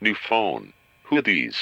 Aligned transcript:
New 0.00 0.14
phone. 0.14 0.72
Who 1.04 1.20
these? 1.22 1.58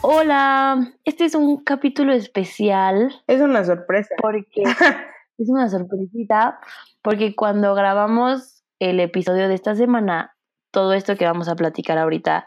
Hola, 0.00 0.92
este 1.04 1.24
es 1.24 1.34
un 1.34 1.62
capítulo 1.62 2.12
especial 2.12 3.12
Es 3.26 3.40
una 3.40 3.64
sorpresa. 3.64 4.14
porque 4.20 4.62
es 5.38 5.48
una 5.48 5.68
sorpresita, 5.68 6.60
porque 7.02 7.34
cuando 7.34 7.74
grabamos 7.74 8.61
el 8.90 8.98
episodio 8.98 9.46
de 9.46 9.54
esta 9.54 9.76
semana, 9.76 10.36
todo 10.72 10.92
esto 10.92 11.14
que 11.16 11.24
vamos 11.24 11.48
a 11.48 11.54
platicar 11.54 11.98
ahorita 11.98 12.46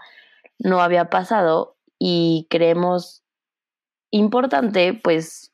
no 0.60 0.82
había 0.82 1.10
pasado 1.10 1.78
y 1.98 2.48
creemos 2.50 3.24
importante, 4.12 5.00
pues, 5.02 5.54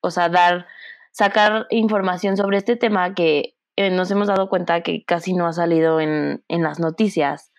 o 0.00 0.10
sea, 0.10 0.28
dar, 0.28 0.66
sacar 1.10 1.66
información 1.70 2.36
sobre 2.36 2.58
este 2.58 2.76
tema 2.76 3.14
que 3.14 3.56
eh, 3.76 3.90
nos 3.90 4.12
hemos 4.12 4.28
dado 4.28 4.48
cuenta 4.48 4.82
que 4.82 5.04
casi 5.04 5.34
no 5.34 5.46
ha 5.46 5.52
salido 5.52 5.98
en, 6.00 6.44
en 6.46 6.62
las 6.62 6.78
noticias. 6.78 7.52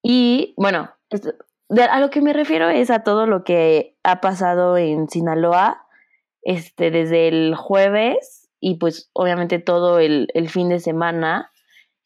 Y 0.00 0.54
bueno, 0.56 0.94
a 1.90 2.00
lo 2.00 2.10
que 2.10 2.20
me 2.20 2.32
refiero 2.32 2.68
es 2.68 2.90
a 2.90 3.02
todo 3.02 3.26
lo 3.26 3.42
que 3.42 3.96
ha 4.04 4.20
pasado 4.20 4.76
en 4.76 5.08
Sinaloa 5.08 5.88
este, 6.42 6.92
desde 6.92 7.26
el 7.26 7.56
jueves 7.56 8.43
y 8.66 8.76
pues 8.78 9.10
obviamente 9.12 9.58
todo 9.58 9.98
el, 9.98 10.28
el 10.32 10.48
fin 10.48 10.70
de 10.70 10.80
semana 10.80 11.50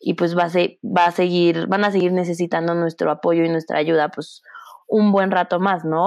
y 0.00 0.14
pues 0.14 0.36
va 0.36 0.44
a, 0.44 0.50
se- 0.50 0.80
va 0.84 1.06
a 1.06 1.12
seguir, 1.12 1.69
van 1.69 1.84
a 1.84 1.92
seguir 1.92 2.10
necesitando 2.12 2.74
nuestro 2.74 3.12
apoyo 3.12 3.44
y 3.44 3.48
nuestra 3.48 3.78
ayuda 3.78 4.08
pues 4.08 4.42
un 4.88 5.12
buen 5.12 5.30
rato 5.30 5.60
más, 5.60 5.84
¿no? 5.84 6.06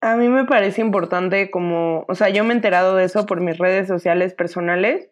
A 0.00 0.16
mí 0.16 0.28
me 0.28 0.46
parece 0.46 0.80
importante 0.80 1.48
como, 1.52 2.04
o 2.08 2.14
sea, 2.16 2.28
yo 2.28 2.42
me 2.42 2.54
he 2.54 2.56
enterado 2.56 2.96
de 2.96 3.04
eso 3.04 3.24
por 3.24 3.40
mis 3.40 3.56
redes 3.56 3.86
sociales 3.86 4.34
personales 4.34 5.08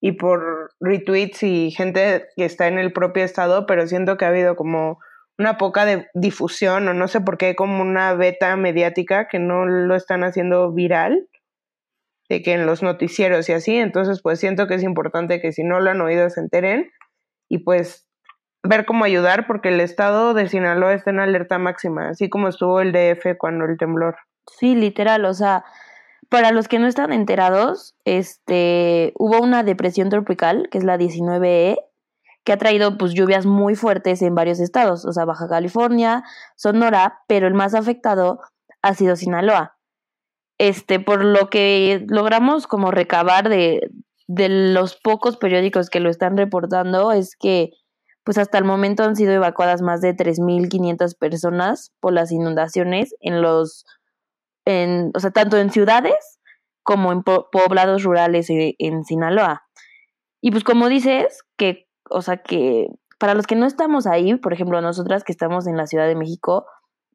y 0.00 0.12
por 0.12 0.70
retweets 0.80 1.42
y 1.42 1.70
gente 1.70 2.26
que 2.36 2.46
está 2.46 2.66
en 2.68 2.78
el 2.78 2.90
propio 2.90 3.22
estado, 3.22 3.66
pero 3.66 3.86
siento 3.86 4.16
que 4.16 4.24
ha 4.24 4.28
habido 4.28 4.56
como 4.56 4.98
una 5.38 5.58
poca 5.58 5.84
de 5.84 6.08
difusión 6.14 6.88
o 6.88 6.94
no 6.94 7.06
sé 7.06 7.20
por 7.20 7.36
qué 7.36 7.54
como 7.54 7.82
una 7.82 8.14
beta 8.14 8.56
mediática 8.56 9.28
que 9.28 9.38
no 9.38 9.66
lo 9.66 9.94
están 9.94 10.24
haciendo 10.24 10.72
viral 10.72 11.28
de 12.28 12.42
que 12.42 12.52
en 12.52 12.66
los 12.66 12.82
noticieros 12.82 13.48
y 13.48 13.52
así, 13.52 13.76
entonces 13.76 14.20
pues 14.22 14.40
siento 14.40 14.66
que 14.66 14.74
es 14.74 14.82
importante 14.82 15.40
que 15.40 15.52
si 15.52 15.62
no 15.62 15.80
lo 15.80 15.90
han 15.90 16.00
oído 16.00 16.28
se 16.30 16.40
enteren 16.40 16.90
y 17.48 17.58
pues 17.58 18.08
ver 18.62 18.86
cómo 18.86 19.04
ayudar 19.04 19.46
porque 19.46 19.68
el 19.68 19.80
estado 19.80 20.34
de 20.34 20.48
Sinaloa 20.48 20.94
está 20.94 21.10
en 21.10 21.20
alerta 21.20 21.58
máxima, 21.58 22.08
así 22.08 22.28
como 22.30 22.48
estuvo 22.48 22.80
el 22.80 22.92
DF 22.92 23.36
cuando 23.38 23.66
el 23.66 23.76
temblor. 23.76 24.16
Sí, 24.58 24.74
literal, 24.74 25.24
o 25.26 25.34
sea, 25.34 25.64
para 26.30 26.50
los 26.50 26.68
que 26.68 26.78
no 26.78 26.86
están 26.86 27.12
enterados, 27.12 27.94
este, 28.04 29.12
hubo 29.18 29.40
una 29.40 29.62
depresión 29.62 30.08
tropical, 30.08 30.68
que 30.70 30.78
es 30.78 30.84
la 30.84 30.96
19E, 30.96 31.76
que 32.44 32.52
ha 32.52 32.58
traído 32.58 32.98
pues 32.98 33.14
lluvias 33.14 33.46
muy 33.46 33.74
fuertes 33.74 34.20
en 34.22 34.34
varios 34.34 34.60
estados, 34.60 35.04
o 35.04 35.12
sea, 35.12 35.24
Baja 35.24 35.48
California, 35.48 36.24
Sonora, 36.56 37.20
pero 37.26 37.46
el 37.46 37.54
más 37.54 37.74
afectado 37.74 38.40
ha 38.82 38.94
sido 38.94 39.16
Sinaloa. 39.16 39.76
Este, 40.58 41.00
por 41.00 41.24
lo 41.24 41.50
que 41.50 42.04
logramos 42.08 42.66
como 42.66 42.90
recabar 42.90 43.48
de, 43.48 43.90
de 44.28 44.48
los 44.48 44.96
pocos 44.96 45.36
periódicos 45.36 45.90
que 45.90 46.00
lo 46.00 46.10
están 46.10 46.36
reportando 46.36 47.12
es 47.12 47.36
que 47.36 47.70
pues 48.22 48.38
hasta 48.38 48.56
el 48.56 48.64
momento 48.64 49.02
han 49.04 49.16
sido 49.16 49.32
evacuadas 49.32 49.82
más 49.82 50.00
de 50.00 50.14
3.500 50.14 51.14
personas 51.16 51.92
por 52.00 52.12
las 52.14 52.32
inundaciones 52.32 53.14
en 53.20 53.42
los 53.42 53.84
en, 54.64 55.10
o 55.14 55.20
sea, 55.20 55.30
tanto 55.30 55.58
en 55.58 55.70
ciudades 55.70 56.38
como 56.82 57.12
en 57.12 57.22
po- 57.22 57.48
poblados 57.50 58.02
rurales 58.02 58.48
en, 58.48 58.72
en 58.78 59.04
Sinaloa. 59.04 59.64
Y 60.40 60.50
pues 60.52 60.64
como 60.64 60.88
dices, 60.88 61.42
que, 61.58 61.86
o 62.10 62.22
sea, 62.22 62.38
que 62.38 62.88
para 63.18 63.34
los 63.34 63.46
que 63.46 63.56
no 63.56 63.66
estamos 63.66 64.06
ahí, 64.06 64.36
por 64.36 64.52
ejemplo, 64.54 64.80
nosotras 64.80 65.24
que 65.24 65.32
estamos 65.32 65.66
en 65.66 65.76
la 65.76 65.86
Ciudad 65.86 66.06
de 66.06 66.16
México, 66.16 66.66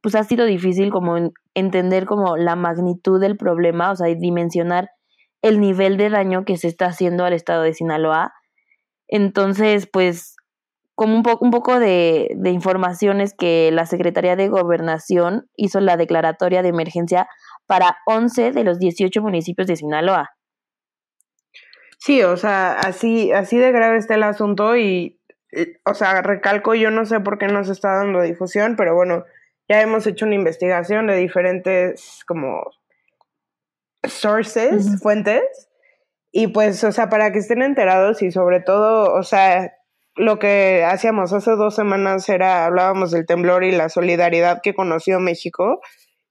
pues 0.01 0.15
ha 0.15 0.23
sido 0.23 0.45
difícil 0.45 0.91
como 0.91 1.17
en- 1.17 1.31
entender 1.53 2.05
como 2.05 2.37
la 2.37 2.55
magnitud 2.55 3.19
del 3.19 3.37
problema, 3.37 3.91
o 3.91 3.95
sea, 3.95 4.09
y 4.09 4.15
dimensionar 4.15 4.89
el 5.41 5.59
nivel 5.59 5.97
de 5.97 6.09
daño 6.09 6.45
que 6.45 6.57
se 6.57 6.67
está 6.67 6.87
haciendo 6.87 7.25
al 7.25 7.33
estado 7.33 7.63
de 7.63 7.73
Sinaloa. 7.73 8.33
Entonces, 9.07 9.87
pues, 9.91 10.35
como 10.95 11.15
un, 11.17 11.23
un 11.41 11.51
poco 11.51 11.79
de, 11.79 12.29
de 12.35 12.49
información 12.51 13.21
es 13.21 13.33
que 13.33 13.71
la 13.71 13.85
Secretaría 13.85 14.35
de 14.35 14.49
Gobernación 14.49 15.47
hizo 15.55 15.79
la 15.79 15.97
declaratoria 15.97 16.61
de 16.61 16.69
emergencia 16.69 17.27
para 17.67 17.97
11 18.05 18.51
de 18.51 18.63
los 18.63 18.79
18 18.79 19.21
municipios 19.21 19.67
de 19.67 19.77
Sinaloa. 19.77 20.31
Sí, 21.97 22.21
o 22.23 22.37
sea, 22.37 22.73
así, 22.73 23.31
así 23.31 23.57
de 23.57 23.71
grave 23.71 23.97
está 23.97 24.15
el 24.15 24.23
asunto 24.23 24.77
y, 24.77 25.19
eh, 25.51 25.77
o 25.85 25.93
sea, 25.93 26.21
recalco, 26.21 26.73
yo 26.73 26.91
no 26.91 27.05
sé 27.05 27.19
por 27.19 27.37
qué 27.37 27.47
no 27.47 27.63
se 27.63 27.73
está 27.73 27.95
dando 27.97 28.21
difusión, 28.21 28.75
pero 28.77 28.95
bueno, 28.95 29.25
ya 29.69 29.81
hemos 29.81 30.07
hecho 30.07 30.25
una 30.25 30.35
investigación 30.35 31.07
de 31.07 31.15
diferentes 31.15 32.23
como 32.25 32.63
sources, 34.03 34.99
fuentes, 35.01 35.69
y 36.31 36.47
pues, 36.47 36.83
o 36.83 36.91
sea, 36.91 37.09
para 37.09 37.31
que 37.31 37.39
estén 37.39 37.61
enterados 37.61 38.21
y 38.21 38.31
sobre 38.31 38.61
todo, 38.61 39.13
o 39.13 39.23
sea, 39.23 39.73
lo 40.15 40.39
que 40.39 40.83
hacíamos 40.83 41.33
hace 41.33 41.51
dos 41.51 41.75
semanas 41.75 42.27
era, 42.29 42.65
hablábamos 42.65 43.11
del 43.11 43.25
temblor 43.25 43.63
y 43.63 43.71
la 43.71 43.89
solidaridad 43.89 44.59
que 44.63 44.73
conoció 44.73 45.19
México, 45.19 45.79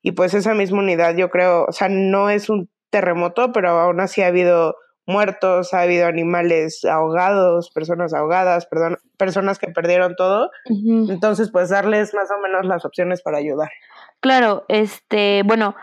y 0.03 0.13
pues 0.13 0.35
esa 0.35 0.55
misma 0.55 0.81
unidad 0.81 1.17
yo 1.17 1.31
creo, 1.31 1.65
o 1.65 1.73
sea, 1.73 1.89
no 1.89 2.31
es 2.31 2.51
un 2.51 2.71
terremoto, 2.91 3.53
pero 3.53 3.71
aún 3.71 4.01
así 4.01 4.23
ha 4.23 4.29
habido 4.29 4.75
muertos, 5.09 5.73
ha 5.73 5.81
habido 5.81 6.07
animales 6.07 6.85
ahogados, 6.85 7.71
personas 7.71 8.13
ahogadas, 8.13 8.67
perdón, 8.67 8.99
personas 9.17 9.59
que 9.59 9.69
perdieron 9.69 10.15
todo. 10.15 10.51
Entonces, 10.67 11.51
pues 11.51 11.71
darles 11.71 12.15
más 12.15 12.31
o 12.31 12.39
menos 12.41 12.67
las 12.67 12.85
opciones 12.85 13.23
para 13.23 13.39
ayudar. 13.39 13.71
Claro, 14.21 14.67
este, 14.69 15.43
bueno, 15.45 15.75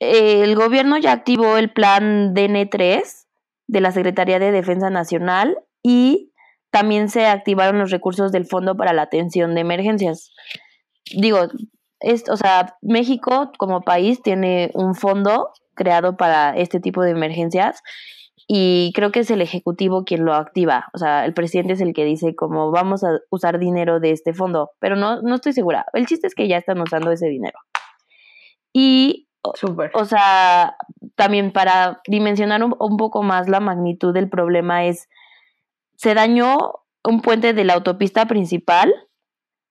eh, 0.00 0.42
el 0.42 0.56
gobierno 0.56 0.96
ya 0.96 1.12
activó 1.12 1.58
el 1.58 1.70
plan 1.70 2.34
DN3 2.34 3.26
de 3.66 3.80
la 3.80 3.92
Secretaría 3.92 4.38
de 4.38 4.50
Defensa 4.50 4.88
Nacional 4.88 5.58
y 5.82 6.32
también 6.70 7.10
se 7.10 7.26
activaron 7.26 7.78
los 7.78 7.90
recursos 7.90 8.32
del 8.32 8.46
Fondo 8.46 8.76
para 8.76 8.94
la 8.94 9.02
Atención 9.02 9.54
de 9.54 9.60
Emergencias. 9.60 10.32
Digo, 11.14 11.48
es, 12.00 12.28
o 12.30 12.36
sea, 12.36 12.76
México 12.80 13.52
como 13.58 13.82
país 13.82 14.22
tiene 14.22 14.70
un 14.72 14.94
fondo 14.94 15.50
creado 15.74 16.16
para 16.16 16.56
este 16.56 16.80
tipo 16.80 17.02
de 17.02 17.10
emergencias 17.10 17.82
y 18.50 18.92
creo 18.94 19.12
que 19.12 19.20
es 19.20 19.30
el 19.30 19.42
ejecutivo 19.42 20.04
quien 20.04 20.24
lo 20.24 20.32
activa. 20.32 20.88
O 20.94 20.98
sea, 20.98 21.26
el 21.26 21.34
presidente 21.34 21.74
es 21.74 21.82
el 21.82 21.92
que 21.92 22.06
dice 22.06 22.34
como 22.34 22.70
vamos 22.70 23.04
a 23.04 23.18
usar 23.28 23.58
dinero 23.58 24.00
de 24.00 24.10
este 24.10 24.32
fondo, 24.32 24.70
pero 24.80 24.96
no, 24.96 25.20
no 25.20 25.34
estoy 25.34 25.52
segura. 25.52 25.84
El 25.92 26.06
chiste 26.06 26.26
es 26.26 26.34
que 26.34 26.48
ya 26.48 26.56
están 26.56 26.80
usando 26.80 27.12
ese 27.12 27.28
dinero. 27.28 27.58
Y, 28.72 29.28
Súper. 29.54 29.90
o 29.92 30.06
sea, 30.06 30.78
también 31.14 31.52
para 31.52 32.00
dimensionar 32.08 32.64
un, 32.64 32.74
un 32.80 32.96
poco 32.96 33.22
más 33.22 33.50
la 33.50 33.60
magnitud 33.60 34.14
del 34.14 34.30
problema 34.30 34.86
es, 34.86 35.10
se 35.96 36.14
dañó 36.14 36.56
un 37.04 37.20
puente 37.20 37.52
de 37.52 37.64
la 37.64 37.74
autopista 37.74 38.26
principal. 38.26 38.94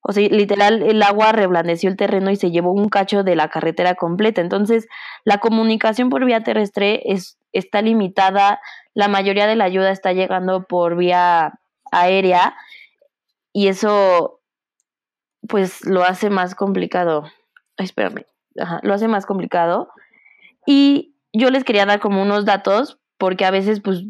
O 0.02 0.13
sea, 0.13 0.28
literal, 0.30 0.84
el 0.84 1.02
agua 1.03 1.31
reblandeció 1.31 1.90
el 1.90 1.97
terreno 1.97 2.31
y 2.31 2.35
se 2.35 2.52
llevó 2.52 2.72
un 2.72 2.90
cacho 2.90 3.24
de 3.24 3.35
la 3.35 3.50
carretera 3.50 3.96
completa. 3.96 4.41
Entonces, 4.41 4.88
la 5.25 5.40
comunicación 5.40 6.09
por 6.09 6.24
vía 6.25 6.44
terrestre 6.44 7.02
es, 7.06 7.38
está 7.52 7.81
limitada. 7.81 8.59
La 8.94 9.08
mayoría 9.08 9.47
de 9.47 9.55
la 9.55 9.66
ayuda 9.66 9.91
está 9.91 10.14
llegando 10.14 10.64
por 10.64 10.96
vía 10.96 11.59
aérea. 11.91 12.55
Y 13.52 13.67
eso, 13.67 14.40
pues, 15.47 15.85
lo 15.85 16.03
hace 16.03 16.29
más 16.29 16.55
complicado. 16.55 17.23
Espérame. 17.78 18.26
Ajá, 18.59 18.79
lo 18.84 18.94
hace 18.94 19.08
más 19.08 19.26
complicado. 19.26 19.90
Y 20.66 21.16
yo 21.34 21.49
les 21.49 21.64
quería 21.64 21.85
dar 21.85 21.99
como 21.99 22.22
unos 22.22 22.46
datos, 22.46 22.99
porque 23.17 23.46
a 23.46 23.52
veces, 23.52 23.82
pues, 23.82 24.03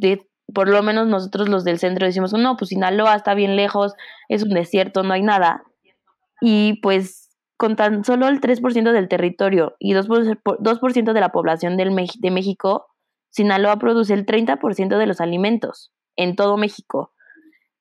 por 0.53 0.69
lo 0.69 0.81
menos 0.83 1.07
nosotros 1.07 1.49
los 1.49 1.63
del 1.63 1.79
centro 1.79 2.05
decimos, 2.05 2.33
no, 2.33 2.55
pues 2.57 2.69
Sinaloa 2.69 3.15
está 3.15 3.33
bien 3.33 3.55
lejos, 3.55 3.93
es 4.29 4.43
un 4.43 4.49
desierto, 4.49 5.03
no 5.03 5.13
hay 5.13 5.21
nada. 5.21 5.63
Y 6.41 6.79
pues 6.81 7.35
con 7.57 7.75
tan 7.75 8.03
solo 8.03 8.27
el 8.27 8.39
3% 8.39 8.91
del 8.91 9.07
territorio 9.07 9.75
y 9.79 9.93
2%, 9.93 10.39
por- 10.43 10.59
2% 10.61 11.13
de 11.13 11.19
la 11.21 11.29
población 11.29 11.75
del 11.77 11.95
de 12.19 12.31
México, 12.31 12.85
Sinaloa 13.29 13.77
produce 13.77 14.13
el 14.13 14.25
30% 14.25 14.97
de 14.97 15.05
los 15.07 15.19
alimentos 15.21 15.91
en 16.15 16.35
todo 16.35 16.57
México. 16.57 17.11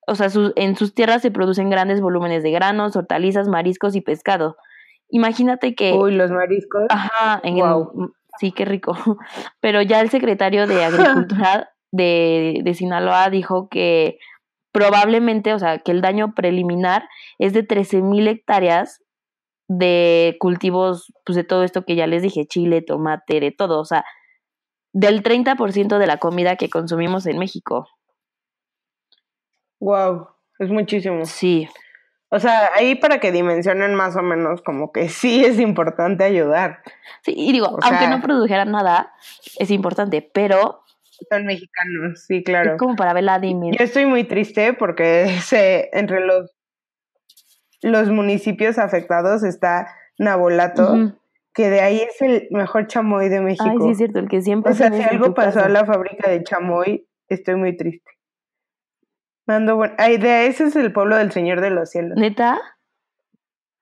O 0.06 0.14
sea, 0.14 0.30
sus- 0.30 0.52
en 0.56 0.76
sus 0.76 0.94
tierras 0.94 1.20
se 1.22 1.30
producen 1.30 1.68
grandes 1.68 2.00
volúmenes 2.00 2.42
de 2.42 2.50
granos, 2.52 2.96
hortalizas, 2.96 3.48
mariscos 3.48 3.94
y 3.96 4.00
pescado. 4.00 4.56
Imagínate 5.08 5.74
que... 5.74 5.92
Uy, 5.92 6.14
los 6.14 6.30
mariscos. 6.30 6.84
Ajá, 6.88 7.40
en 7.44 7.56
Guau. 7.56 8.12
sí, 8.38 8.52
qué 8.52 8.64
rico. 8.64 8.96
Pero 9.60 9.82
ya 9.82 10.00
el 10.00 10.10
secretario 10.10 10.66
de 10.66 10.84
Agricultura 10.84 11.68
de, 11.92 12.60
de 12.64 12.74
Sinaloa 12.74 13.30
dijo 13.30 13.68
que 13.68 14.18
probablemente, 14.76 15.54
o 15.54 15.58
sea, 15.58 15.78
que 15.78 15.90
el 15.90 16.02
daño 16.02 16.34
preliminar 16.34 17.08
es 17.38 17.54
de 17.54 17.62
13 17.62 18.02
mil 18.02 18.28
hectáreas 18.28 19.02
de 19.68 20.36
cultivos, 20.38 21.12
pues 21.24 21.34
de 21.34 21.44
todo 21.44 21.64
esto 21.64 21.86
que 21.86 21.96
ya 21.96 22.06
les 22.06 22.20
dije, 22.20 22.46
chile, 22.46 22.82
tomate, 22.82 23.40
de 23.40 23.52
todo, 23.52 23.80
o 23.80 23.84
sea, 23.86 24.04
del 24.92 25.22
30% 25.22 25.96
de 25.98 26.06
la 26.06 26.18
comida 26.18 26.56
que 26.56 26.68
consumimos 26.68 27.24
en 27.26 27.38
México. 27.38 27.88
Wow, 29.80 30.28
es 30.58 30.68
muchísimo. 30.68 31.24
Sí. 31.24 31.66
O 32.28 32.38
sea, 32.38 32.70
ahí 32.74 32.96
para 32.96 33.18
que 33.18 33.32
dimensionen 33.32 33.94
más 33.94 34.14
o 34.16 34.22
menos 34.22 34.60
como 34.60 34.92
que 34.92 35.08
sí 35.08 35.42
es 35.42 35.58
importante 35.58 36.24
ayudar. 36.24 36.82
Sí, 37.22 37.32
y 37.34 37.52
digo, 37.52 37.66
O 37.68 37.78
aunque 37.82 37.88
sea- 37.98 38.10
no 38.10 38.20
produjeran 38.20 38.72
nada, 38.72 39.14
es 39.58 39.70
importante, 39.70 40.20
pero 40.34 40.82
Son 41.30 41.46
mexicanos, 41.46 42.24
sí, 42.26 42.42
claro. 42.44 42.72
es 42.72 42.78
como 42.78 42.94
para 42.96 43.12
ver 43.14 43.24
la 43.24 43.38
dimensión. 43.38 43.76
Yo 43.78 43.84
estoy 43.84 44.06
muy 44.06 44.24
triste 44.24 44.72
porque 44.74 45.26
se, 45.42 45.88
entre 45.92 46.20
los, 46.24 46.50
los 47.82 48.08
municipios 48.10 48.78
afectados 48.78 49.42
está 49.44 49.88
Nabolato, 50.18 51.14
que 51.54 51.70
de 51.70 51.80
ahí 51.80 52.00
es 52.00 52.20
el 52.20 52.48
mejor 52.50 52.86
chamoy 52.86 53.28
de 53.28 53.40
México. 53.40 53.64
Ay, 53.68 53.78
sí, 53.80 53.90
es 53.90 53.96
cierto, 53.98 54.18
el 54.18 54.28
que 54.28 54.42
siempre 54.42 54.72
o 54.72 54.74
sea, 54.74 54.90
si 54.92 55.02
algo 55.02 55.32
pasó 55.34 55.60
a 55.60 55.68
la 55.68 55.84
fábrica 55.86 56.28
de 56.28 56.42
chamoy, 56.42 57.06
estoy 57.28 57.56
muy 57.56 57.76
triste. 57.76 58.10
Mando 59.46 59.76
buen... 59.76 59.94
Ay, 59.98 60.16
de 60.18 60.46
ese 60.48 60.64
es 60.64 60.76
el 60.76 60.92
pueblo 60.92 61.16
del 61.16 61.32
Señor 61.32 61.60
de 61.60 61.70
los 61.70 61.90
Cielos. 61.90 62.18
¿Neta? 62.18 62.58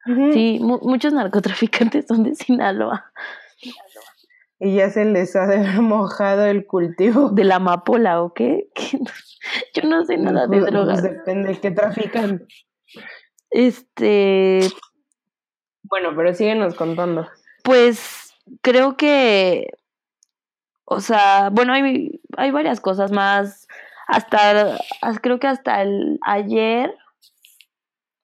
Sí, 0.07 0.59
mu- 0.61 0.81
muchos 0.83 1.15
narcotraficantes 1.15 2.07
son 2.07 2.25
de 2.25 2.35
Sinaloa, 2.35 3.11
Y 4.61 4.77
ya 4.77 4.89
se 4.91 5.05
les 5.05 5.35
ha 5.37 5.47
de 5.47 5.57
haber 5.59 5.81
mojado 5.83 6.45
el 6.47 6.67
cultivo. 6.67 7.31
de 7.31 7.45
la 7.45 7.57
amapola, 7.57 8.23
¿o 8.23 8.33
qué? 8.35 8.69
¿Qué? 8.75 8.99
Yo 9.75 9.89
no 9.89 10.05
sé 10.05 10.17
nada 10.17 10.47
de 10.47 10.59
Pues, 10.61 10.71
drogas. 10.71 11.03
depende, 11.03 11.59
¿qué 11.61 11.71
trafican? 11.71 12.47
Este, 13.51 14.61
Bueno, 15.85 16.11
pero 16.17 16.35
síguenos 16.35 16.75
contando. 16.75 17.29
Pues 17.63 18.35
creo 18.63 18.97
que, 18.97 19.69
o 20.85 21.01
sea, 21.01 21.51
bueno, 21.51 21.73
hay, 21.73 22.21
hay 22.37 22.51
varias 22.51 22.81
cosas 22.81 23.13
más. 23.13 23.67
Hasta, 24.07 24.77
as- 25.03 25.19
creo 25.21 25.39
que 25.39 25.47
hasta 25.47 25.81
el 25.83 26.19
ayer, 26.27 26.95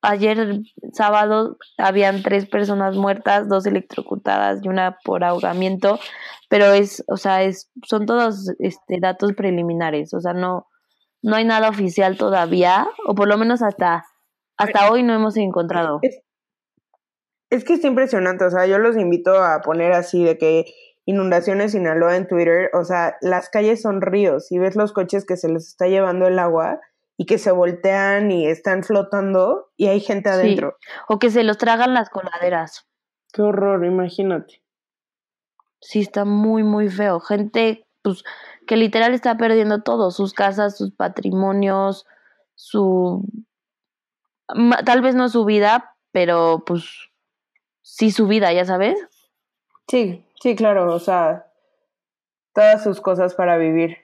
ayer 0.03 0.61
sábado, 0.93 1.59
habían 1.79 2.23
tres 2.23 2.47
personas 2.47 2.97
muertas, 2.97 3.49
dos 3.49 3.67
electrocutadas 3.67 4.61
y 4.63 4.69
una 4.69 4.99
por 5.05 5.25
ahogamiento, 5.25 5.99
pero 6.49 6.73
es, 6.73 7.05
o 7.07 7.17
sea, 7.17 7.43
es, 7.43 7.71
son 7.87 8.07
todos 8.07 8.53
este, 8.59 8.99
datos 9.01 9.33
preliminares, 9.35 10.15
o 10.15 10.21
sea, 10.21 10.33
no, 10.33 10.67
no 11.23 11.37
hay 11.37 11.45
nada 11.45 11.69
oficial 11.69 12.17
todavía, 12.17 12.89
o 13.07 13.15
por 13.15 13.29
lo 13.29 13.37
menos 13.37 13.63
hasta, 13.63 14.05
hasta 14.57 14.91
hoy 14.91 15.03
no 15.03 15.15
hemos 15.15 15.37
encontrado. 15.37 15.99
Es, 16.03 16.21
es 17.51 17.65
que 17.65 17.75
está 17.75 17.87
impresionante, 17.87 18.45
o 18.45 18.51
sea, 18.51 18.67
yo 18.67 18.79
los 18.79 18.97
invito 18.97 19.43
a 19.43 19.61
poner 19.61 19.93
así 19.93 20.25
de 20.25 20.39
que 20.39 20.65
inundaciones 21.05 21.73
Sinaloa 21.73 22.17
en 22.17 22.27
Twitter, 22.27 22.71
o 22.73 22.85
sea, 22.85 23.17
las 23.21 23.51
calles 23.51 23.83
son 23.83 24.01
ríos 24.01 24.51
y 24.53 24.59
ves 24.59 24.77
los 24.77 24.93
coches 24.93 25.27
que 25.27 25.37
se 25.37 25.49
les 25.49 25.67
está 25.67 25.89
llevando 25.89 26.27
el 26.27 26.39
agua 26.39 26.81
y 27.21 27.27
que 27.27 27.37
se 27.37 27.53
voltean 27.53 28.31
y 28.31 28.47
están 28.47 28.83
flotando 28.83 29.73
y 29.77 29.89
hay 29.89 30.01
gente 30.01 30.31
Sí. 30.31 30.35
adentro. 30.37 30.79
O 31.07 31.19
que 31.19 31.29
se 31.29 31.45
los 31.45 31.59
tragan 31.59 31.93
las 31.93 32.09
coladeras. 32.09 32.89
Qué 33.35 33.43
horror, 33.43 33.85
imagínate. 33.85 34.63
Sí, 35.83 36.01
está 36.01 36.25
muy, 36.25 36.63
muy 36.63 36.89
feo. 36.89 37.21
Gente, 37.21 37.87
pues, 38.01 38.25
que 38.67 38.77
literal 38.77 39.13
está 39.13 39.37
perdiendo 39.37 39.83
todo, 39.83 40.11
sus 40.13 40.33
casas, 40.33 40.79
sus 40.79 40.93
patrimonios, 40.93 42.07
su... 42.55 43.23
Tal 44.87 45.03
vez 45.03 45.15
no 45.15 45.29
su 45.29 45.45
vida, 45.45 45.95
pero 46.13 46.65
pues 46.67 46.87
sí 47.83 48.13
su 48.13 48.29
vida, 48.29 48.51
ya 48.55 48.65
sabes. 48.65 48.99
Sí, 49.89 50.25
sí, 50.41 50.57
claro, 50.57 50.91
o 50.95 50.99
sea, 50.99 51.53
todas 52.55 52.83
sus 52.83 53.03
cosas 53.03 53.35
para 53.35 53.59
vivir. 53.59 53.99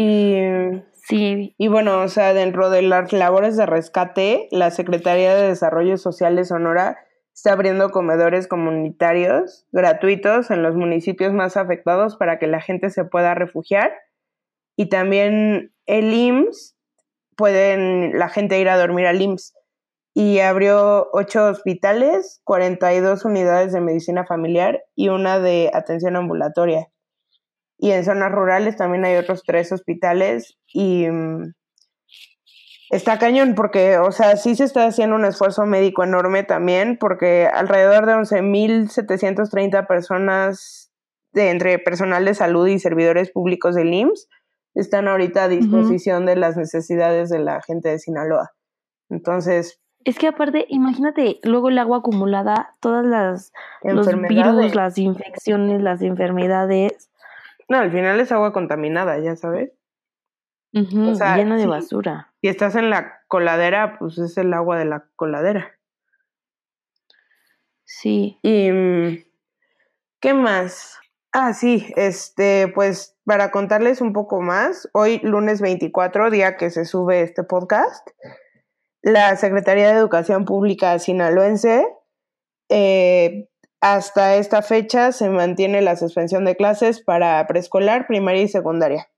Y 0.00 0.37
Sí, 1.08 1.54
Y 1.56 1.68
bueno, 1.68 2.02
o 2.02 2.08
sea, 2.08 2.34
dentro 2.34 2.68
de 2.68 2.82
las 2.82 3.14
labores 3.14 3.56
de 3.56 3.64
rescate, 3.64 4.46
la 4.50 4.70
Secretaría 4.70 5.34
de 5.34 5.48
Desarrollo 5.48 5.96
Social 5.96 6.36
de 6.36 6.44
Sonora 6.44 6.98
está 7.32 7.52
abriendo 7.52 7.90
comedores 7.90 8.46
comunitarios 8.46 9.66
gratuitos 9.72 10.50
en 10.50 10.62
los 10.62 10.74
municipios 10.74 11.32
más 11.32 11.56
afectados 11.56 12.16
para 12.16 12.38
que 12.38 12.46
la 12.46 12.60
gente 12.60 12.90
se 12.90 13.06
pueda 13.06 13.34
refugiar. 13.34 13.90
Y 14.76 14.90
también 14.90 15.72
el 15.86 16.12
IMSS, 16.12 16.76
pueden 17.36 18.18
la 18.18 18.28
gente 18.28 18.60
ir 18.60 18.68
a 18.68 18.76
dormir 18.76 19.06
al 19.06 19.22
IMSS. 19.22 19.54
Y 20.12 20.40
abrió 20.40 21.08
ocho 21.14 21.46
hospitales, 21.46 22.42
42 22.44 23.24
unidades 23.24 23.72
de 23.72 23.80
medicina 23.80 24.26
familiar 24.26 24.82
y 24.94 25.08
una 25.08 25.38
de 25.38 25.70
atención 25.72 26.16
ambulatoria 26.16 26.90
y 27.78 27.92
en 27.92 28.04
zonas 28.04 28.32
rurales 28.32 28.76
también 28.76 29.04
hay 29.04 29.16
otros 29.16 29.42
tres 29.44 29.70
hospitales 29.72 30.58
y 30.66 31.08
mm, 31.08 31.54
está 32.90 33.18
cañón 33.18 33.54
porque, 33.54 33.98
o 33.98 34.10
sea, 34.10 34.36
sí 34.36 34.56
se 34.56 34.64
está 34.64 34.86
haciendo 34.86 35.16
un 35.16 35.24
esfuerzo 35.24 35.64
médico 35.64 36.02
enorme 36.02 36.42
también 36.42 36.98
porque 36.98 37.46
alrededor 37.46 38.06
de 38.06 38.14
11.730 38.14 39.86
personas 39.86 40.92
de 41.32 41.50
entre 41.50 41.78
personal 41.78 42.24
de 42.24 42.34
salud 42.34 42.66
y 42.66 42.78
servidores 42.78 43.30
públicos 43.30 43.74
del 43.74 43.94
IMSS 43.94 44.28
están 44.74 45.08
ahorita 45.08 45.44
a 45.44 45.48
disposición 45.48 46.26
de 46.26 46.36
las 46.36 46.56
necesidades 46.56 47.30
de 47.30 47.38
la 47.38 47.60
gente 47.62 47.90
de 47.90 47.98
Sinaloa. 47.98 48.52
Entonces, 49.10 49.80
es 50.04 50.18
que 50.18 50.28
aparte, 50.28 50.64
imagínate 50.68 51.40
luego 51.42 51.68
el 51.68 51.78
agua 51.78 51.98
acumulada, 51.98 52.76
todas 52.80 53.04
las 53.04 53.52
los 53.82 54.06
virus, 54.06 54.74
las 54.74 54.96
infecciones, 54.96 55.82
las 55.82 56.00
enfermedades, 56.02 57.10
No, 57.68 57.78
al 57.78 57.92
final 57.92 58.18
es 58.20 58.32
agua 58.32 58.52
contaminada, 58.52 59.18
ya 59.18 59.36
sabes. 59.36 59.72
ujú, 60.72 61.10
O 61.10 61.14
sea, 61.14 61.36
llena 61.36 61.56
de 61.56 61.62
sí. 61.62 61.68
basura. 61.68 62.32
Si 62.40 62.48
estás 62.48 62.74
en 62.76 62.90
la 62.90 63.20
coladera, 63.28 63.98
pues 63.98 64.18
es 64.18 64.36
el 64.38 64.52
agua 64.54 64.78
de 64.78 64.86
la 64.86 65.06
coladera. 65.16 65.78
Sí. 67.84 68.38
Y 68.42 68.70
mm, 68.70 69.24
¿qué 70.20 70.34
más? 70.34 70.98
Ah, 71.32 71.52
sí, 71.52 71.92
este, 71.96 72.68
pues 72.74 73.16
para 73.24 73.50
contarles 73.50 74.00
un 74.00 74.14
poco 74.14 74.40
más, 74.40 74.88
hoy 74.94 75.20
lunes 75.22 75.60
24, 75.60 76.30
día 76.30 76.56
que 76.56 76.70
se 76.70 76.86
sube 76.86 77.20
este 77.20 77.44
podcast, 77.44 78.08
la 79.02 79.36
Secretaría 79.36 79.88
de 79.88 79.98
Educación 79.98 80.46
Pública 80.46 80.98
sinaloense 80.98 81.86
eh, 82.70 83.48
hasta 83.80 84.36
esta 84.36 84.62
fecha 84.62 85.12
se 85.12 85.30
mantiene 85.30 85.82
la 85.82 85.96
suspensión 85.96 86.44
de 86.44 86.56
clases 86.56 87.00
para 87.00 87.46
preescolar, 87.46 88.06
primaria 88.06 88.42
y 88.42 88.48
secundaria. 88.48 89.08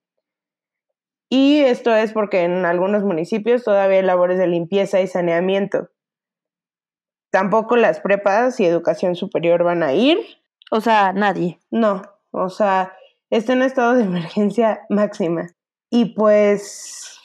Y 1.31 1.61
esto 1.61 1.95
es 1.95 2.13
porque 2.13 2.43
en 2.43 2.65
algunos 2.65 3.05
municipios 3.05 3.63
todavía 3.63 3.99
hay 3.99 4.05
labores 4.05 4.37
de 4.39 4.49
limpieza 4.49 5.01
y 5.01 5.07
saneamiento. 5.07 5.91
Tampoco 7.31 7.77
las 7.77 8.01
prepas 8.01 8.59
y 8.59 8.67
educación 8.67 9.15
superior 9.15 9.63
van 9.63 9.85
a 9.85 9.95
ir. 9.95 10.19
O 10.73 10.81
sea, 10.81 11.13
nadie. 11.13 11.61
No, 11.71 12.03
o 12.33 12.49
sea, 12.49 12.97
está 13.31 13.53
en 13.53 13.63
estado 13.63 13.95
de 13.95 14.03
emergencia 14.05 14.81
máxima. 14.89 15.47
Y 15.89 16.15
pues 16.15 17.19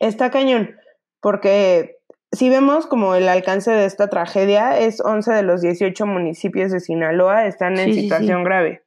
está 0.00 0.30
cañón, 0.30 0.76
porque 1.20 1.98
si 2.34 2.48
vemos 2.50 2.86
como 2.86 3.14
el 3.14 3.28
alcance 3.28 3.70
de 3.70 3.84
esta 3.84 4.08
tragedia, 4.08 4.78
es 4.78 5.00
11 5.00 5.32
de 5.32 5.42
los 5.42 5.60
18 5.60 6.06
municipios 6.06 6.72
de 6.72 6.80
Sinaloa 6.80 7.46
están 7.46 7.78
en 7.78 7.86
Sí, 7.86 7.92
sí, 7.92 7.94
sí. 7.94 8.02
situación 8.02 8.44
grave. 8.44 8.82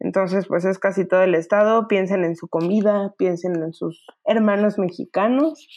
Entonces, 0.00 0.46
pues 0.46 0.64
es 0.64 0.78
casi 0.78 1.06
todo 1.06 1.22
el 1.22 1.34
estado. 1.34 1.88
Piensen 1.88 2.24
en 2.24 2.36
su 2.36 2.48
comida, 2.48 3.14
piensen 3.18 3.56
en 3.62 3.72
sus 3.72 4.06
hermanos 4.24 4.78
mexicanos. 4.78 5.68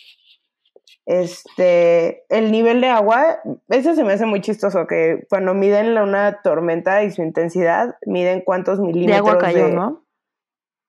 Este, 1.05 2.23
el 2.29 2.51
nivel 2.51 2.79
de 2.79 2.87
agua, 2.87 3.39
eso 3.69 3.95
se 3.95 4.03
me 4.03 4.13
hace 4.13 4.25
muy 4.25 4.41
chistoso, 4.41 4.85
que 4.85 5.25
cuando 5.29 5.53
miden 5.55 5.97
una 5.97 6.41
tormenta 6.43 7.03
y 7.03 7.11
su 7.11 7.23
intensidad, 7.23 7.95
miden 8.05 8.41
cuántos 8.41 8.77
De 8.79 8.85
milímetros 8.85 9.27
agua 9.27 9.37
cayó, 9.39 9.65
de, 9.65 9.73
¿no? 9.73 10.05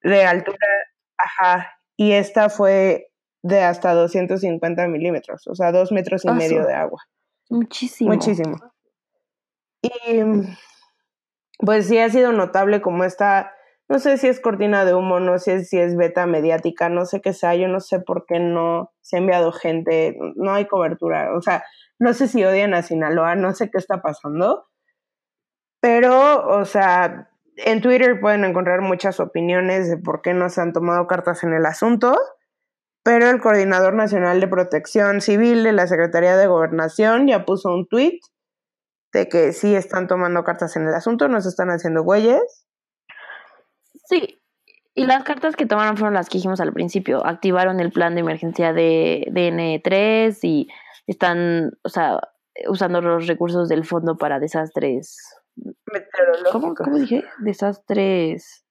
de 0.02 0.24
altura, 0.24 0.58
ajá, 1.16 1.80
y 1.96 2.12
esta 2.12 2.50
fue 2.50 3.11
de 3.42 3.62
hasta 3.62 3.92
250 3.94 4.86
milímetros, 4.88 5.46
o 5.48 5.54
sea, 5.54 5.72
dos 5.72 5.92
metros 5.92 6.24
y 6.24 6.28
Ah, 6.28 6.34
medio 6.34 6.64
de 6.64 6.74
agua. 6.74 7.02
Muchísimo. 7.50 8.10
Muchísimo. 8.12 8.56
Y 9.82 9.90
pues 11.58 11.86
sí 11.86 11.98
ha 11.98 12.08
sido 12.08 12.32
notable 12.32 12.80
como 12.80 13.04
esta, 13.04 13.52
no 13.88 13.98
sé 13.98 14.16
si 14.16 14.28
es 14.28 14.40
cortina 14.40 14.84
de 14.84 14.94
humo, 14.94 15.20
no 15.20 15.38
sé 15.38 15.64
si 15.64 15.78
es 15.78 15.96
beta 15.96 16.26
mediática, 16.26 16.88
no 16.88 17.04
sé 17.04 17.20
qué 17.20 17.32
sea, 17.32 17.54
yo 17.54 17.68
no 17.68 17.80
sé 17.80 18.00
por 18.00 18.26
qué 18.26 18.38
no 18.40 18.92
se 19.00 19.16
ha 19.16 19.20
enviado 19.20 19.52
gente, 19.52 20.16
no 20.36 20.54
hay 20.54 20.66
cobertura, 20.66 21.36
o 21.36 21.42
sea, 21.42 21.64
no 21.98 22.14
sé 22.14 22.28
si 22.28 22.44
odian 22.44 22.74
a 22.74 22.82
Sinaloa, 22.82 23.34
no 23.36 23.54
sé 23.54 23.70
qué 23.70 23.78
está 23.78 24.02
pasando, 24.02 24.66
pero, 25.80 26.46
o 26.48 26.64
sea, 26.64 27.28
En 27.56 27.82
Twitter 27.82 28.18
pueden 28.18 28.44
encontrar 28.44 28.80
muchas 28.80 29.20
opiniones 29.20 29.90
de 29.90 29.98
por 29.98 30.22
qué 30.22 30.32
no 30.32 30.48
se 30.48 30.60
han 30.62 30.72
tomado 30.72 31.06
cartas 31.06 31.44
en 31.44 31.52
el 31.52 31.66
asunto, 31.66 32.16
pero 33.02 33.28
el 33.30 33.40
Coordinador 33.40 33.94
Nacional 33.94 34.40
de 34.40 34.48
Protección 34.48 35.20
Civil 35.20 35.64
de 35.64 35.72
la 35.72 35.86
Secretaría 35.86 36.36
de 36.36 36.46
Gobernación 36.46 37.26
ya 37.26 37.44
puso 37.44 37.70
un 37.70 37.86
tweet 37.88 38.20
de 39.12 39.28
que 39.28 39.52
sí 39.52 39.74
están 39.74 40.06
tomando 40.06 40.44
cartas 40.44 40.76
en 40.76 40.86
el 40.86 40.94
asunto, 40.94 41.28
no 41.28 41.40
se 41.40 41.48
están 41.48 41.68
haciendo 41.68 42.02
güeyes. 42.02 42.66
Sí, 44.06 44.42
y 44.94 45.06
las 45.06 45.24
cartas 45.24 45.56
que 45.56 45.66
tomaron 45.66 45.96
fueron 45.96 46.14
las 46.14 46.28
que 46.28 46.38
dijimos 46.38 46.60
al 46.60 46.72
principio. 46.72 47.24
Activaron 47.24 47.80
el 47.80 47.92
plan 47.92 48.14
de 48.14 48.20
emergencia 48.20 48.72
de 48.72 49.24
DN3 49.30 50.38
y 50.42 50.68
están, 51.06 51.72
o 51.82 51.88
sea, 51.88 52.20
usando 52.68 53.00
los 53.00 53.26
recursos 53.26 53.68
del 53.68 53.84
Fondo 53.84 54.16
para 54.16 54.38
Desastres. 54.38 55.16
¿Cómo, 56.50 56.74
¿Cómo 56.74 56.98
dije? 56.98 57.24
Desastres. 57.38 58.64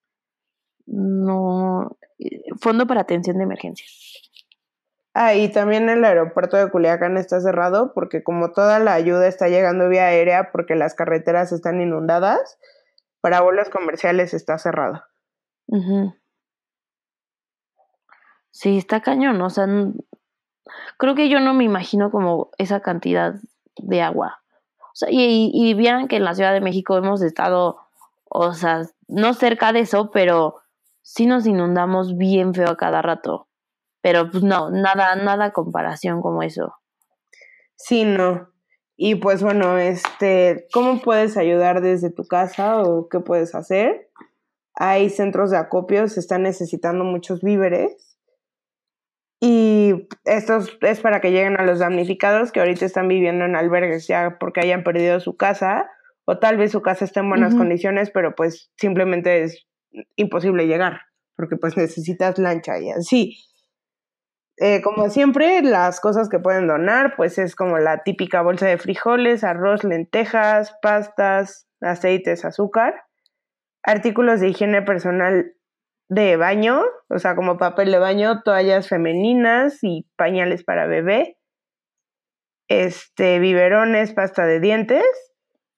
No. 0.92 1.98
Fondo 2.60 2.86
para 2.86 3.02
Atención 3.02 3.38
de 3.38 3.44
Emergencias. 3.44 4.30
Ah, 5.14 5.34
y 5.34 5.50
también 5.50 5.90
el 5.90 6.04
aeropuerto 6.04 6.58
de 6.58 6.70
Culiacán 6.70 7.18
está 7.18 7.40
cerrado 7.40 7.94
porque 7.94 8.24
como 8.24 8.52
toda 8.52 8.80
la 8.80 8.94
ayuda 8.94 9.28
está 9.28 9.48
llegando 9.48 9.90
vía 9.90 10.06
aérea 10.06 10.52
porque 10.52 10.76
las 10.76 10.94
carreteras 10.94 11.52
están 11.52 11.82
inundadas, 11.82 12.60
para 13.22 13.42
vuelos 13.42 13.70
comerciales 13.70 14.34
está 14.34 14.58
cerrado. 14.58 15.04
Sí, 18.52 18.78
está 18.78 19.02
cañón, 19.02 19.42
o 19.42 19.50
sea, 19.50 19.68
creo 20.98 21.16
que 21.16 21.30
yo 21.30 21.40
no 21.40 21.54
me 21.54 21.64
imagino 21.64 22.12
como 22.12 22.52
esa 22.58 22.82
cantidad 22.82 23.36
de 23.78 24.02
agua. 24.02 24.42
O 24.80 24.96
sea, 24.96 25.10
y, 25.10 25.52
y 25.54 25.74
vieran 25.74 26.08
que 26.10 26.18
en 26.18 26.26
la 26.26 26.36
Ciudad 26.36 26.54
de 26.54 26.62
México 26.62 26.98
hemos 26.98 27.22
estado, 27.22 27.80
o 28.30 28.54
sea, 28.54 28.84
no 29.08 29.34
cerca 29.34 29.72
de 29.72 29.82
eso, 29.82 30.12
pero 30.12 30.61
sí 31.02 31.26
nos 31.26 31.46
inundamos 31.46 32.18
bien 32.18 32.54
feo 32.54 32.70
a 32.70 32.78
cada 32.78 33.02
rato. 33.02 33.48
Pero 34.02 34.30
pues 34.32 34.44
no, 34.44 34.72
nada, 34.72 35.16
nada 35.16 35.52
comparación 35.52 36.22
como 36.22 36.44
eso. 36.44 36.76
Sí, 37.76 38.04
no. 38.06 38.50
Y 38.98 39.16
pues 39.16 39.42
bueno, 39.42 39.78
este, 39.78 40.68
¿cómo 40.72 41.02
puedes 41.02 41.38
ayudar 41.38 41.82
desde 41.82 42.12
tu 42.12 42.26
casa 42.26 42.82
o 42.82 43.10
qué 43.10 43.20
puedes 43.20 43.56
hacer? 43.56 44.10
Hay 44.76 45.10
centros 45.10 45.52
de 45.52 45.58
acopio, 45.58 46.08
se 46.08 46.20
están 46.20 46.44
necesitando 46.44 47.04
muchos 47.04 47.42
víveres. 47.42 48.18
Y 49.40 50.08
esto 50.24 50.60
es 50.82 51.00
para 51.00 51.20
que 51.20 51.32
lleguen 51.32 51.60
a 51.60 51.66
los 51.66 51.80
damnificados 51.80 52.52
que 52.52 52.60
ahorita 52.60 52.86
están 52.86 53.08
viviendo 53.08 53.44
en 53.46 53.56
albergues 53.56 54.08
ya 54.08 54.38
porque 54.40 54.60
hayan 54.62 54.84
perdido 54.84 55.20
su 55.20 55.36
casa 55.36 55.90
o 56.26 56.38
tal 56.38 56.58
vez 56.58 56.72
su 56.72 56.84
casa 56.84 57.06
esté 57.06 57.22
en 57.22 57.30
buenas 57.30 57.56
condiciones, 57.56 58.12
pero 58.12 58.36
pues 58.36 58.72
simplemente 58.78 59.42
es 59.42 59.66
imposible 60.16 60.68
llegar 60.68 61.02
porque 61.42 61.58
pues 61.58 61.76
necesitas 61.76 62.38
lancha 62.38 62.78
y 62.80 62.92
así. 62.92 63.36
Eh, 64.58 64.84
como 64.84 65.10
siempre, 65.10 65.64
las 65.64 66.00
cosas 66.00 66.30
que 66.30 66.38
pueden 66.38 66.68
donar, 66.68 67.16
pues 67.16 67.40
es 67.40 67.56
como 67.56 67.80
la 67.80 68.04
típica 68.04 68.44
bolsa 68.44 68.68
de 68.68 68.78
frijoles, 68.78 69.44
arroz, 69.44 69.84
lentejas, 69.84 70.76
pastas, 70.84 71.68
aceites, 71.82 72.46
azúcar, 72.46 73.06
artículos 73.82 74.40
de 74.40 74.50
higiene 74.50 74.84
personal 74.84 75.54
de 76.10 76.38
baño, 76.38 76.84
o 77.10 77.18
sea, 77.18 77.36
como 77.36 77.58
papel 77.58 77.92
de 77.92 77.98
baño, 77.98 78.44
toallas 78.44 78.88
femeninas 78.88 79.80
y 79.82 80.08
pañales 80.18 80.64
para 80.64 80.86
bebé, 80.86 81.40
este, 82.68 83.40
biberones, 83.40 84.14
pasta 84.14 84.46
de 84.46 84.60
dientes 84.60 85.31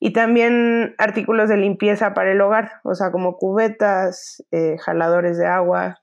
y 0.05 0.11
también 0.11 0.95
artículos 0.97 1.47
de 1.47 1.55
limpieza 1.55 2.13
para 2.13 2.33
el 2.33 2.41
hogar, 2.41 2.81
o 2.83 2.93
sea, 2.93 3.09
como 3.09 3.37
cubetas, 3.37 4.43
eh, 4.51 4.75
jaladores 4.77 5.37
de 5.37 5.47
agua, 5.47 6.01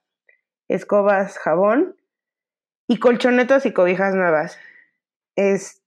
escobas, 0.69 1.37
jabón 1.37 1.97
y 2.89 2.97
colchonetas 2.99 3.67
y 3.67 3.75
cobijas 3.75 4.15
nuevas. 4.15 4.59
Es, 5.37 5.83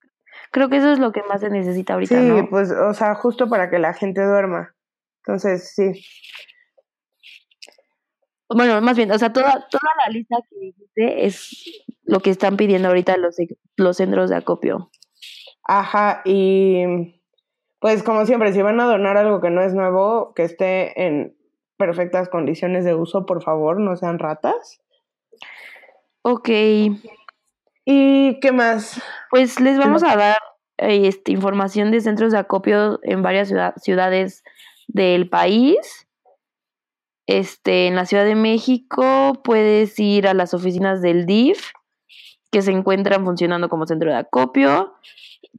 Creo 0.51 0.69
que 0.69 0.77
eso 0.77 0.91
es 0.91 0.99
lo 0.99 1.11
que 1.11 1.23
más 1.23 1.41
se 1.41 1.49
necesita 1.49 1.95
ahorita, 1.95 2.21
sí, 2.21 2.47
pues, 2.51 2.69
o 2.69 2.93
sea, 2.93 3.15
justo 3.15 3.49
para 3.49 3.71
que 3.71 3.79
la 3.79 3.95
gente 3.95 4.23
duerma. 4.23 4.75
Entonces, 5.25 5.73
sí. 5.73 6.05
Bueno, 8.47 8.79
más 8.81 8.95
bien, 8.95 9.11
o 9.11 9.17
sea, 9.17 9.33
toda, 9.33 9.67
toda 9.71 9.91
la 10.05 10.11
lista 10.11 10.35
que 10.47 10.59
dijiste 10.59 11.25
es 11.25 11.83
lo 12.03 12.19
que 12.19 12.29
están 12.29 12.57
pidiendo 12.57 12.89
ahorita 12.89 13.17
los, 13.17 13.37
los 13.75 13.97
centros 13.97 14.29
de 14.29 14.35
acopio. 14.35 14.91
Ajá, 15.63 16.21
y 16.25 17.22
pues 17.83 18.01
como 18.01 18.25
siempre, 18.25 18.53
si 18.53 18.61
van 18.61 18.79
a 18.79 18.85
donar 18.85 19.17
algo 19.17 19.41
que 19.41 19.49
no 19.49 19.61
es 19.61 19.73
nuevo, 19.73 20.33
que 20.35 20.43
esté 20.43 21.05
en 21.05 21.35
perfectas 21.75 22.29
condiciones 22.29 22.85
de 22.85 22.95
uso, 22.95 23.25
por 23.25 23.43
favor, 23.43 23.77
no 23.81 23.97
sean 23.97 24.19
ratas. 24.19 24.79
Ok. 26.21 26.47
¿Y 27.83 28.39
qué 28.39 28.51
más? 28.53 29.03
Pues 29.29 29.59
les 29.59 29.77
vamos 29.77 30.01
a 30.01 30.15
dar 30.15 30.37
eh, 30.77 31.09
este, 31.09 31.33
información 31.33 31.91
de 31.91 31.99
centros 31.99 32.31
de 32.31 32.37
acopio 32.37 33.01
en 33.03 33.21
varias 33.21 33.53
ciudades 33.75 34.45
del 34.87 35.27
país. 35.27 36.07
Este, 37.27 37.87
en 37.87 37.97
la 37.97 38.05
Ciudad 38.05 38.23
de 38.23 38.35
México 38.35 39.41
puedes 39.43 39.99
ir 39.99 40.29
a 40.29 40.33
las 40.33 40.53
oficinas 40.53 41.01
del 41.01 41.25
DIF 41.25 41.73
que 42.49 42.61
se 42.61 42.71
encuentran 42.71 43.25
funcionando 43.25 43.67
como 43.67 43.85
centro 43.87 44.09
de 44.09 44.19
acopio. 44.19 44.93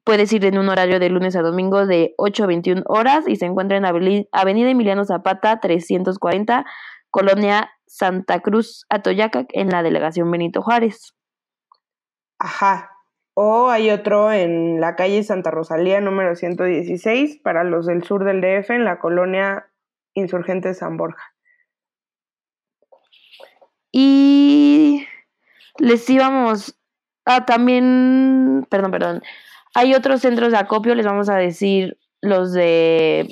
Puedes 0.05 0.33
ir 0.33 0.45
en 0.45 0.59
un 0.59 0.69
horario 0.69 0.99
de 0.99 1.09
lunes 1.09 1.37
a 1.37 1.43
domingo 1.43 1.87
de 1.87 2.15
8 2.19 2.45
a 2.45 2.47
21 2.47 2.83
horas 2.87 3.25
y 3.27 3.37
se 3.37 3.47
encuentra 3.47 3.77
en 3.77 3.85
Avenida 3.85 4.71
Emiliano 4.71 5.05
Zapata 5.05 5.61
340, 5.61 6.65
Colonia 7.11 7.71
Santa 7.87 8.41
Cruz 8.41 8.87
Atoyaca, 8.89 9.47
en 9.51 9.71
la 9.71 9.83
delegación 9.83 10.31
Benito 10.31 10.63
Juárez. 10.63 11.15
Ajá. 12.39 12.91
O 13.35 13.71
hay 13.71 13.91
otro 13.91 14.33
en 14.33 14.81
la 14.81 14.95
calle 14.95 15.23
Santa 15.25 15.51
Rosalía 15.51 16.01
número 16.01 16.37
116 16.37 17.41
para 17.43 17.65
los 17.65 17.87
del 17.87 18.05
sur 18.05 18.25
del 18.25 18.41
DF 18.41 18.71
en 18.71 18.85
la 18.85 18.99
colonia 18.99 19.71
Insurgente 20.15 20.73
San 20.75 20.97
Borja. 20.97 21.35
Y 23.91 25.07
les 25.79 26.09
íbamos 26.11 26.79
a 27.25 27.45
también, 27.45 28.67
perdón, 28.71 28.91
perdón, 28.91 29.23
hay 29.75 29.95
otros 29.95 30.21
centros 30.21 30.53
de 30.53 30.59
acopio, 30.59 30.95
les 30.95 31.07
vamos 31.07 31.29
a 31.29 31.37
decir 31.37 31.99
los 32.21 32.53
de 32.53 33.29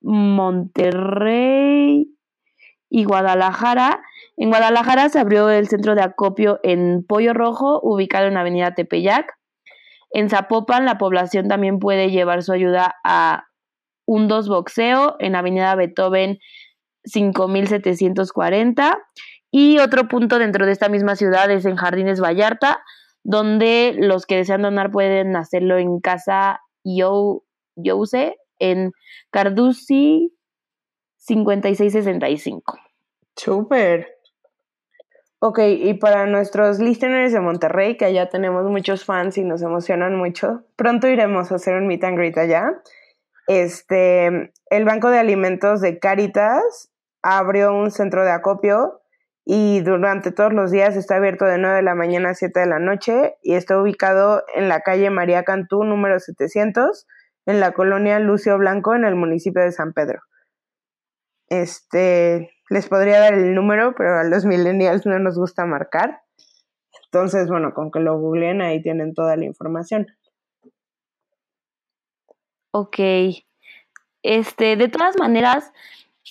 Monterrey, 0.00 1.76
y 2.88 3.04
Guadalajara. 3.04 4.00
En 4.36 4.50
Guadalajara 4.50 5.08
se 5.08 5.18
abrió 5.18 5.48
el 5.50 5.68
centro 5.68 5.94
de 5.94 6.02
acopio 6.02 6.60
en 6.62 7.04
Pollo 7.06 7.34
Rojo, 7.34 7.80
ubicado 7.82 8.26
en 8.26 8.36
Avenida 8.36 8.74
Tepeyac. 8.74 9.34
En 10.10 10.30
Zapopan, 10.30 10.84
la 10.84 10.98
población 10.98 11.48
también 11.48 11.78
puede 11.78 12.10
llevar 12.10 12.42
su 12.42 12.52
ayuda 12.52 12.96
a 13.04 13.44
un 14.06 14.28
dos 14.28 14.48
boxeo 14.48 15.16
en 15.18 15.34
Avenida 15.34 15.74
Beethoven 15.74 16.38
5740. 17.04 18.98
Y 19.50 19.78
otro 19.78 20.08
punto 20.08 20.38
dentro 20.38 20.66
de 20.66 20.72
esta 20.72 20.88
misma 20.88 21.16
ciudad 21.16 21.50
es 21.50 21.64
en 21.64 21.76
Jardines 21.76 22.20
Vallarta, 22.20 22.82
donde 23.26 23.96
los 23.98 24.24
que 24.24 24.36
desean 24.36 24.62
donar 24.62 24.92
pueden 24.92 25.34
hacerlo 25.34 25.78
en 25.78 25.98
casa 25.98 26.60
Yo, 26.84 27.42
Youse, 27.74 28.36
en 28.60 28.92
Carduci 29.32 30.32
5665. 31.16 32.78
Súper. 33.34 34.14
Ok, 35.40 35.58
y 35.58 35.94
para 35.94 36.26
nuestros 36.26 36.78
listeners 36.78 37.32
de 37.32 37.40
Monterrey, 37.40 37.96
que 37.96 38.04
allá 38.04 38.28
tenemos 38.28 38.64
muchos 38.70 39.04
fans 39.04 39.36
y 39.38 39.42
nos 39.42 39.60
emocionan 39.60 40.14
mucho, 40.14 40.62
pronto 40.76 41.08
iremos 41.08 41.50
a 41.50 41.56
hacer 41.56 41.74
un 41.74 41.88
meet 41.88 42.04
and 42.04 42.16
greet 42.16 42.38
allá. 42.38 42.80
Este, 43.48 44.52
el 44.70 44.84
Banco 44.84 45.10
de 45.10 45.18
Alimentos 45.18 45.80
de 45.80 45.98
Caritas 45.98 46.92
abrió 47.22 47.74
un 47.74 47.90
centro 47.90 48.24
de 48.24 48.30
acopio 48.30 49.00
y 49.48 49.80
durante 49.80 50.32
todos 50.32 50.52
los 50.52 50.72
días 50.72 50.96
está 50.96 51.16
abierto 51.16 51.44
de 51.44 51.56
9 51.56 51.76
de 51.76 51.82
la 51.82 51.94
mañana 51.94 52.30
a 52.30 52.34
7 52.34 52.58
de 52.58 52.66
la 52.66 52.80
noche 52.80 53.36
y 53.44 53.54
está 53.54 53.80
ubicado 53.80 54.42
en 54.56 54.68
la 54.68 54.80
calle 54.80 55.08
María 55.08 55.44
Cantú 55.44 55.84
número 55.84 56.18
700 56.18 57.06
en 57.46 57.60
la 57.60 57.70
colonia 57.70 58.18
Lucio 58.18 58.58
Blanco 58.58 58.96
en 58.96 59.04
el 59.04 59.14
municipio 59.14 59.62
de 59.62 59.70
San 59.70 59.92
Pedro. 59.92 60.20
Este, 61.48 62.50
les 62.70 62.88
podría 62.88 63.20
dar 63.20 63.34
el 63.34 63.54
número, 63.54 63.94
pero 63.96 64.18
a 64.18 64.24
los 64.24 64.44
millennials 64.44 65.06
no 65.06 65.16
nos 65.20 65.38
gusta 65.38 65.64
marcar. 65.64 66.22
Entonces, 67.04 67.48
bueno, 67.48 67.72
con 67.72 67.92
que 67.92 68.00
lo 68.00 68.18
googleen 68.18 68.62
ahí 68.62 68.82
tienen 68.82 69.14
toda 69.14 69.36
la 69.36 69.44
información. 69.44 70.08
Ok. 72.72 72.98
Este, 74.24 74.74
de 74.74 74.88
todas 74.88 75.16
maneras, 75.16 75.72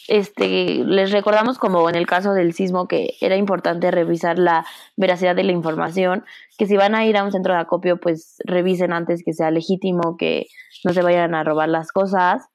este, 0.08 0.84
les 0.86 1.12
recordamos 1.12 1.58
como 1.58 1.90
en 1.90 1.96
el 1.96 2.06
caso 2.06 2.34
del 2.34 2.54
sismo 2.54 2.88
que 2.88 3.16
era 3.22 3.36
importante 3.36 3.92
revisar 3.92 4.38
la 4.38 4.66
veracidad 4.96 5.36
de 5.36 5.44
la 5.44 5.52
información, 5.52 6.24
que 6.58 6.68
si 6.68 6.78
van 6.78 6.96
a 6.96 7.06
ir 7.06 7.18
a 7.18 7.24
un 7.24 7.32
centro 7.32 7.54
de 7.54 7.60
acopio, 7.60 8.00
pues 8.00 8.38
revisen 8.46 8.94
antes 8.94 9.24
que 9.24 9.34
sea 9.34 9.52
legítimo, 9.52 10.18
que 10.18 10.48
no 10.84 10.94
se 10.94 11.02
vayan 11.02 11.36
a 11.36 11.44
robar 11.44 11.70
las 11.70 11.92
cosas 11.92 12.50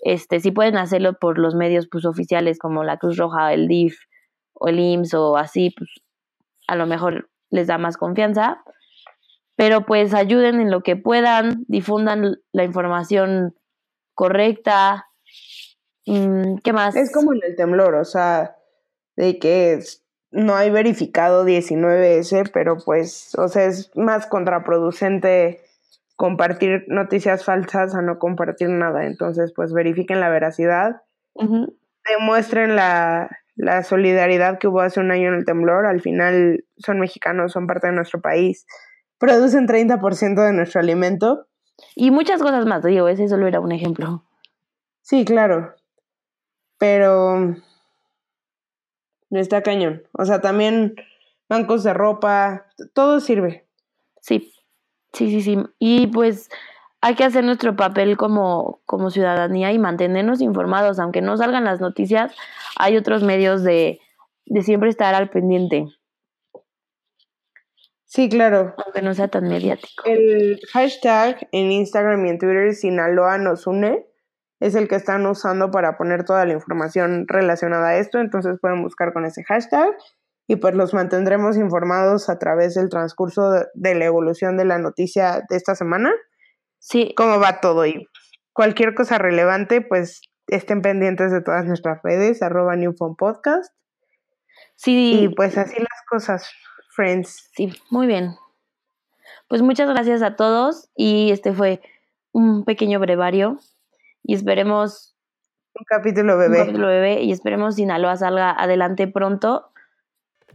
este, 0.00 0.40
sí 0.40 0.52
pueden 0.52 0.76
hacerlo 0.76 1.14
por 1.14 1.38
los 1.38 1.54
medios 1.54 1.88
pues 1.90 2.04
oficiales 2.04 2.58
como 2.58 2.84
la 2.84 2.98
Cruz 2.98 3.16
Roja, 3.16 3.52
el 3.52 3.68
DIF 3.68 3.98
o 4.54 4.68
el 4.68 4.78
IMSS 4.78 5.14
o 5.14 5.36
así, 5.36 5.74
pues 5.76 5.90
a 6.66 6.76
lo 6.76 6.86
mejor 6.86 7.30
les 7.50 7.66
da 7.66 7.78
más 7.78 7.96
confianza, 7.96 8.62
pero 9.56 9.86
pues 9.86 10.14
ayuden 10.14 10.60
en 10.60 10.70
lo 10.70 10.82
que 10.82 10.96
puedan, 10.96 11.64
difundan 11.66 12.36
la 12.52 12.64
información 12.64 13.54
correcta. 14.14 15.07
Mm, 16.08 16.56
¿Qué 16.64 16.72
más? 16.72 16.96
Es 16.96 17.12
como 17.12 17.34
en 17.34 17.40
el 17.46 17.54
temblor, 17.54 17.94
o 17.94 18.04
sea, 18.04 18.56
de 19.16 19.38
que 19.38 19.80
no 20.30 20.56
hay 20.56 20.70
verificado 20.70 21.44
19S, 21.44 22.50
pero 22.52 22.78
pues, 22.78 23.34
o 23.36 23.48
sea, 23.48 23.64
es 23.64 23.90
más 23.94 24.26
contraproducente 24.26 25.60
compartir 26.16 26.84
noticias 26.88 27.44
falsas 27.44 27.94
a 27.94 28.02
no 28.02 28.18
compartir 28.18 28.70
nada. 28.70 29.06
Entonces, 29.06 29.52
pues 29.54 29.72
verifiquen 29.72 30.20
la 30.20 30.30
veracidad, 30.30 31.02
demuestren 32.08 32.74
la, 32.74 33.30
la 33.54 33.82
solidaridad 33.82 34.58
que 34.58 34.68
hubo 34.68 34.80
hace 34.80 35.00
un 35.00 35.10
año 35.10 35.28
en 35.28 35.34
el 35.34 35.44
temblor. 35.44 35.86
Al 35.86 36.00
final 36.00 36.64
son 36.78 37.00
mexicanos, 37.00 37.52
son 37.52 37.66
parte 37.66 37.88
de 37.88 37.92
nuestro 37.92 38.20
país, 38.20 38.66
producen 39.18 39.66
30% 39.66 40.42
de 40.42 40.52
nuestro 40.52 40.80
alimento. 40.80 41.46
Y 41.94 42.10
muchas 42.10 42.42
cosas 42.42 42.66
más, 42.66 42.82
digo, 42.82 43.08
ese 43.08 43.28
solo 43.28 43.46
era 43.46 43.60
un 43.60 43.72
ejemplo. 43.72 44.24
Sí, 45.02 45.24
claro. 45.24 45.74
Pero 46.78 47.56
está 49.30 49.62
cañón. 49.62 50.02
O 50.12 50.24
sea, 50.24 50.40
también 50.40 50.94
bancos 51.48 51.84
de 51.84 51.92
ropa, 51.92 52.66
todo 52.94 53.20
sirve. 53.20 53.66
Sí, 54.20 54.52
Sí, 55.12 55.30
sí, 55.30 55.42
sí. 55.42 55.58
Y 55.78 56.06
pues 56.08 56.50
hay 57.00 57.14
que 57.14 57.24
hacer 57.24 57.44
nuestro 57.44 57.76
papel 57.76 58.16
como, 58.16 58.80
como 58.84 59.10
ciudadanía 59.10 59.72
y 59.72 59.78
mantenernos 59.78 60.40
informados. 60.40 60.98
Aunque 60.98 61.22
no 61.22 61.36
salgan 61.36 61.64
las 61.64 61.80
noticias, 61.80 62.34
hay 62.76 62.96
otros 62.96 63.22
medios 63.22 63.62
de, 63.62 64.00
de 64.46 64.62
siempre 64.62 64.90
estar 64.90 65.14
al 65.14 65.30
pendiente. 65.30 65.86
Sí, 68.04 68.28
claro. 68.28 68.74
Aunque 68.84 69.02
no 69.02 69.14
sea 69.14 69.28
tan 69.28 69.48
mediático. 69.48 70.04
El 70.04 70.60
hashtag 70.72 71.48
en 71.52 71.72
Instagram 71.72 72.24
y 72.24 72.30
en 72.30 72.38
Twitter 72.38 72.74
Sinaloa 72.74 73.38
nos 73.38 73.66
une 73.66 74.06
es 74.60 74.74
el 74.74 74.88
que 74.88 74.96
están 74.96 75.24
usando 75.26 75.70
para 75.70 75.96
poner 75.96 76.24
toda 76.24 76.44
la 76.44 76.52
información 76.52 77.26
relacionada 77.28 77.88
a 77.88 77.98
esto, 77.98 78.18
entonces 78.18 78.58
pueden 78.60 78.82
buscar 78.82 79.12
con 79.12 79.24
ese 79.24 79.44
hashtag 79.44 79.88
y 80.48 80.56
pues 80.56 80.74
los 80.74 80.94
mantendremos 80.94 81.56
informados 81.56 82.28
a 82.28 82.38
través 82.38 82.74
del 82.74 82.88
transcurso 82.88 83.52
de, 83.74 83.94
la 83.94 84.04
evolución 84.06 84.56
de 84.56 84.64
la 84.64 84.78
noticia 84.78 85.44
de 85.48 85.56
esta 85.56 85.74
semana. 85.74 86.12
Sí. 86.78 87.12
Cómo 87.16 87.38
va 87.38 87.60
todo 87.60 87.86
y 87.86 88.08
cualquier 88.52 88.94
cosa 88.94 89.18
relevante, 89.18 89.82
pues 89.82 90.22
estén 90.46 90.80
pendientes 90.80 91.30
de 91.30 91.42
todas 91.42 91.66
nuestras 91.66 92.00
redes, 92.02 92.42
arroba 92.42 92.74
Podcast. 93.18 93.72
Sí. 94.74 95.24
Y 95.24 95.28
pues 95.28 95.58
así 95.58 95.78
las 95.78 96.02
cosas, 96.08 96.50
friends. 96.96 97.50
Sí, 97.54 97.72
muy 97.90 98.06
bien. 98.06 98.34
Pues 99.48 99.62
muchas 99.62 99.88
gracias 99.88 100.22
a 100.22 100.34
todos 100.34 100.88
y 100.96 101.30
este 101.30 101.52
fue 101.52 101.82
un 102.32 102.64
pequeño 102.64 103.00
brevario 103.00 103.58
y 104.22 104.34
esperemos 104.34 105.16
un 105.74 105.84
capítulo 105.84 106.36
bebé. 106.36 106.58
Un 106.58 106.66
capítulo 106.66 106.88
bebé 106.88 107.22
y 107.22 107.32
esperemos 107.32 107.76
Sinaloa 107.76 108.16
salga 108.16 108.50
adelante 108.50 109.06
pronto 109.06 109.70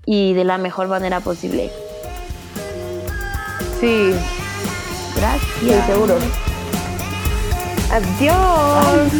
y 0.05 0.33
de 0.33 0.43
la 0.43 0.57
mejor 0.57 0.87
manera 0.87 1.21
posible. 1.21 1.71
Sí. 3.79 4.13
Gracias. 5.15 5.85
seguro. 5.85 6.15
Adiós. 7.91 9.13